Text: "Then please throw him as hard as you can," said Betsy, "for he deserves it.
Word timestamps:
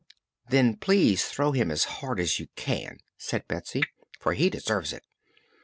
"Then 0.49 0.77
please 0.77 1.25
throw 1.25 1.51
him 1.51 1.69
as 1.69 1.83
hard 1.83 2.19
as 2.19 2.39
you 2.39 2.47
can," 2.55 2.97
said 3.19 3.47
Betsy, 3.47 3.83
"for 4.19 4.33
he 4.33 4.49
deserves 4.49 4.93
it. 4.93 5.03